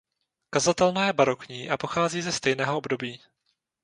[0.49, 3.21] Kazatelna je barokní a pochází ze stejného období.